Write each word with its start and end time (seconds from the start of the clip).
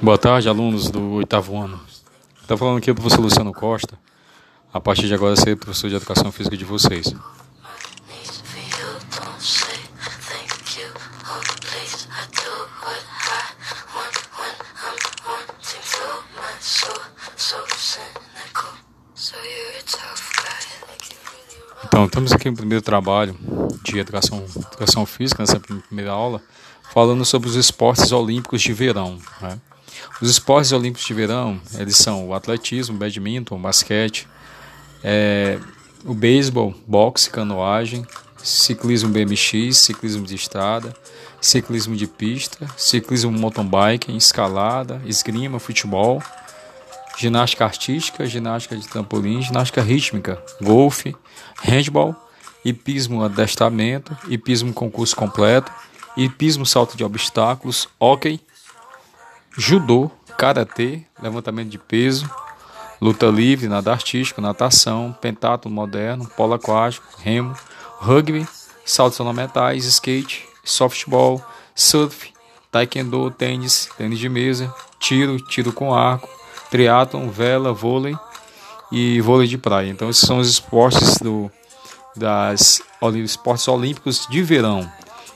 Boa 0.00 0.16
tarde, 0.16 0.48
alunos 0.48 0.90
do 0.90 1.12
oitavo 1.12 1.56
ano. 1.56 1.80
Está 2.40 2.56
falando 2.56 2.78
aqui 2.78 2.90
o 2.90 2.94
professor 2.94 3.20
Luciano 3.20 3.52
Costa. 3.52 3.98
A 4.72 4.80
partir 4.80 5.06
de 5.06 5.14
agora, 5.14 5.36
serei 5.36 5.54
professor 5.54 5.88
de 5.88 5.96
educação 5.96 6.32
física 6.32 6.56
de 6.56 6.64
vocês. 6.64 7.14
So 17.36 17.64
cynical. 17.76 18.87
Então, 21.84 22.04
estamos 22.04 22.32
aqui 22.32 22.48
no 22.48 22.56
primeiro 22.56 22.82
trabalho 22.82 23.36
de 23.82 23.98
educação, 23.98 24.44
educação 24.56 25.04
física, 25.04 25.42
nessa 25.42 25.58
primeira 25.58 26.12
aula, 26.12 26.40
falando 26.92 27.24
sobre 27.24 27.48
os 27.48 27.56
esportes 27.56 28.12
olímpicos 28.12 28.62
de 28.62 28.72
verão. 28.72 29.18
né? 29.40 29.58
Os 30.20 30.30
esportes 30.30 30.70
olímpicos 30.70 31.04
de 31.04 31.14
verão, 31.14 31.60
eles 31.74 31.96
são 31.96 32.28
o 32.28 32.34
atletismo, 32.34 32.94
o 32.94 32.98
badminton, 32.98 33.56
o 33.56 33.58
basquete, 33.58 34.28
é, 35.02 35.58
o 36.04 36.14
beisebol, 36.14 36.72
boxe, 36.86 37.28
canoagem, 37.28 38.06
ciclismo 38.36 39.10
BMX, 39.10 39.78
ciclismo 39.78 40.24
de 40.24 40.36
estrada, 40.36 40.94
ciclismo 41.40 41.96
de 41.96 42.06
pista, 42.06 42.68
ciclismo 42.76 43.32
mountain 43.32 43.66
bike, 43.66 44.16
escalada, 44.16 45.02
esgrima, 45.04 45.58
futebol, 45.58 46.22
ginástica 47.18 47.64
artística, 47.64 48.24
ginástica 48.26 48.76
de 48.76 48.86
trampolim, 48.86 49.42
ginástica 49.42 49.82
rítmica, 49.82 50.40
golfe, 50.62 51.16
handball, 51.60 52.14
hipismo 52.64 53.24
adestramento, 53.24 54.16
hipismo 54.28 54.72
concurso 54.72 55.16
completo, 55.16 55.72
hipismo 56.16 56.64
salto 56.64 56.96
de 56.96 57.02
obstáculos, 57.02 57.88
hóquei, 57.98 58.40
judô, 59.56 60.08
karatê, 60.38 61.02
levantamento 61.20 61.70
de 61.70 61.78
peso, 61.78 62.30
luta 63.00 63.26
livre, 63.26 63.66
nada 63.66 63.90
artístico, 63.90 64.40
natação, 64.40 65.12
pentatlo 65.20 65.68
moderno, 65.68 66.24
polo 66.36 66.54
aquático, 66.54 67.04
remo, 67.18 67.52
rugby, 67.98 68.46
saltos 68.84 69.18
ornamentais, 69.18 69.84
skate, 69.86 70.46
softball, 70.62 71.44
surf, 71.74 72.32
taekwondo, 72.70 73.28
tênis, 73.32 73.88
tênis 73.98 74.20
de 74.20 74.28
mesa, 74.28 74.72
tiro, 75.00 75.36
tiro 75.48 75.72
com 75.72 75.92
arco, 75.92 76.28
triatlon, 76.70 77.28
vela, 77.28 77.72
vôlei 77.72 78.16
e 78.92 79.20
vôlei 79.20 79.46
de 79.46 79.58
praia. 79.58 79.88
Então 79.88 80.08
esses 80.08 80.26
são 80.26 80.38
os 80.38 80.48
esportes 80.48 81.18
do 81.18 81.50
das 82.16 82.80
esportes 83.24 83.68
olímpicos 83.68 84.26
de 84.28 84.42
verão. 84.42 84.90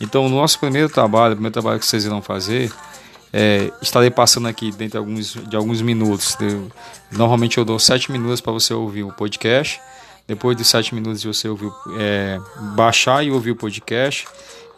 Então 0.00 0.26
o 0.26 0.28
nosso 0.28 0.58
primeiro 0.58 0.88
trabalho, 0.88 1.32
o 1.32 1.36
primeiro 1.36 1.52
trabalho 1.52 1.78
que 1.78 1.86
vocês 1.86 2.04
irão 2.04 2.20
fazer 2.20 2.72
é, 3.32 3.70
estarei 3.82 4.10
passando 4.10 4.46
aqui 4.48 4.70
dentro 4.70 4.92
de 4.92 4.96
alguns, 4.98 5.32
de 5.48 5.56
alguns 5.56 5.80
minutos. 5.82 6.36
Eu- 6.40 6.70
normalmente 7.10 7.58
eu 7.58 7.64
dou 7.64 7.78
sete 7.78 8.10
minutos 8.12 8.40
para 8.40 8.52
você 8.52 8.72
ouvir 8.72 9.02
o 9.04 9.12
podcast. 9.12 9.80
Depois 10.26 10.56
dos 10.56 10.68
sete 10.68 10.94
minutos 10.94 11.22
você 11.22 11.48
ouvir, 11.48 11.70
é, 11.98 12.40
baixar 12.74 13.24
e 13.24 13.30
ouvir 13.30 13.50
o 13.50 13.56
podcast, 13.56 14.26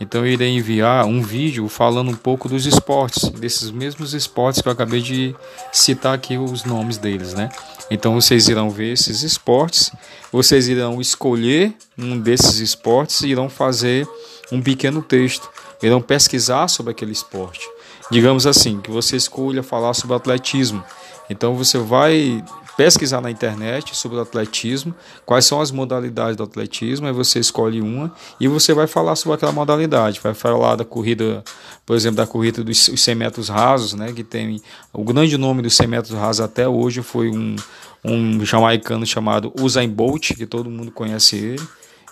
então 0.00 0.24
eu 0.26 0.32
irei 0.32 0.50
enviar 0.50 1.04
um 1.04 1.22
vídeo 1.22 1.68
falando 1.68 2.10
um 2.10 2.16
pouco 2.16 2.48
dos 2.48 2.66
esportes, 2.66 3.28
desses 3.30 3.70
mesmos 3.70 4.12
esportes 4.12 4.60
que 4.60 4.68
eu 4.68 4.72
acabei 4.72 5.00
de 5.00 5.34
citar 5.72 6.14
aqui 6.14 6.36
os 6.36 6.64
nomes 6.64 6.98
deles, 6.98 7.32
né? 7.34 7.48
Então 7.90 8.14
vocês 8.14 8.48
irão 8.48 8.70
ver 8.70 8.92
esses 8.92 9.22
esportes, 9.22 9.92
vocês 10.32 10.68
irão 10.68 11.00
escolher 11.00 11.74
um 11.96 12.18
desses 12.18 12.58
esportes 12.58 13.20
e 13.22 13.28
irão 13.28 13.48
fazer 13.48 14.08
um 14.50 14.60
pequeno 14.60 15.02
texto, 15.02 15.48
irão 15.82 16.00
pesquisar 16.00 16.68
sobre 16.68 16.92
aquele 16.92 17.12
esporte. 17.12 17.66
Digamos 18.10 18.46
assim, 18.46 18.80
que 18.80 18.90
você 18.90 19.16
escolha 19.16 19.62
falar 19.62 19.94
sobre 19.94 20.16
atletismo. 20.16 20.84
Então 21.30 21.54
você 21.54 21.78
vai 21.78 22.44
pesquisar 22.76 23.20
na 23.20 23.30
internet 23.30 23.96
sobre 23.96 24.18
o 24.18 24.20
atletismo, 24.20 24.94
quais 25.24 25.44
são 25.44 25.60
as 25.60 25.70
modalidades 25.70 26.36
do 26.36 26.42
atletismo, 26.42 27.06
aí 27.06 27.12
você 27.12 27.38
escolhe 27.38 27.80
uma 27.80 28.12
e 28.40 28.48
você 28.48 28.74
vai 28.74 28.86
falar 28.86 29.16
sobre 29.16 29.36
aquela 29.36 29.52
modalidade. 29.52 30.20
Vai 30.22 30.34
falar 30.34 30.76
da 30.76 30.84
corrida, 30.84 31.42
por 31.86 31.96
exemplo, 31.96 32.16
da 32.16 32.26
corrida 32.26 32.62
dos 32.62 32.88
os 32.88 33.02
100 33.02 33.14
metros 33.14 33.48
rasos, 33.48 33.94
né, 33.94 34.12
que 34.12 34.24
tem 34.24 34.60
o 34.92 35.04
grande 35.04 35.36
nome 35.36 35.62
dos 35.62 35.76
100 35.76 35.86
metros 35.86 36.18
rasos 36.18 36.40
até 36.40 36.68
hoje 36.68 37.02
foi 37.02 37.30
um, 37.30 37.56
um 38.04 38.44
jamaicano 38.44 39.06
chamado 39.06 39.52
Usain 39.60 39.88
Bolt, 39.88 40.34
que 40.34 40.46
todo 40.46 40.70
mundo 40.70 40.90
conhece 40.90 41.36
ele. 41.36 41.62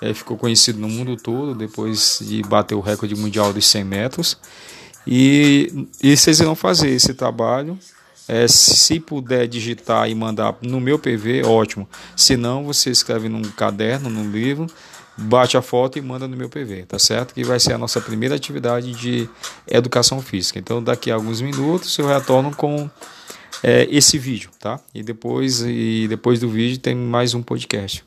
Ele 0.00 0.14
ficou 0.14 0.36
conhecido 0.36 0.78
no 0.78 0.88
mundo 0.88 1.14
todo 1.16 1.54
depois 1.54 2.20
de 2.22 2.42
bater 2.42 2.74
o 2.74 2.80
recorde 2.80 3.14
mundial 3.14 3.52
dos 3.52 3.66
100 3.66 3.84
metros. 3.84 4.38
E, 5.06 5.86
e 6.02 6.16
vocês 6.16 6.40
irão 6.40 6.54
fazer 6.54 6.90
esse 6.90 7.12
trabalho. 7.12 7.78
É, 8.32 8.46
se 8.46 9.00
puder 9.00 9.48
digitar 9.48 10.08
e 10.08 10.14
mandar 10.14 10.56
no 10.62 10.80
meu 10.80 11.00
PV, 11.00 11.42
ótimo. 11.44 11.88
Se 12.16 12.36
não, 12.36 12.62
você 12.62 12.88
escreve 12.88 13.28
num 13.28 13.42
caderno, 13.42 14.08
num 14.08 14.30
livro, 14.30 14.68
bate 15.16 15.56
a 15.56 15.62
foto 15.62 15.98
e 15.98 16.00
manda 16.00 16.28
no 16.28 16.36
meu 16.36 16.48
PV, 16.48 16.84
tá 16.86 16.96
certo? 16.96 17.34
Que 17.34 17.42
vai 17.42 17.58
ser 17.58 17.72
a 17.72 17.78
nossa 17.78 18.00
primeira 18.00 18.36
atividade 18.36 18.92
de 18.92 19.28
educação 19.66 20.22
física. 20.22 20.60
Então, 20.60 20.80
daqui 20.80 21.10
a 21.10 21.16
alguns 21.16 21.40
minutos 21.40 21.98
eu 21.98 22.06
retorno 22.06 22.54
com 22.54 22.88
é, 23.64 23.88
esse 23.90 24.16
vídeo, 24.16 24.50
tá? 24.60 24.78
E 24.94 25.02
depois, 25.02 25.62
e 25.66 26.06
depois 26.08 26.38
do 26.38 26.48
vídeo 26.48 26.78
tem 26.78 26.94
mais 26.94 27.34
um 27.34 27.42
podcast. 27.42 28.04